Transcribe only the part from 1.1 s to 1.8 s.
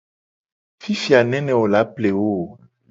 a nene wo